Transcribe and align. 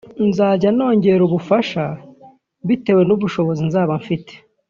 nzajya 0.29 0.69
nongera 0.75 1.21
ubufasha 1.27 1.83
bitewe 2.67 3.01
n’ubushobozi 3.05 3.61
nzaba 3.69 3.93
mfite 4.01 4.33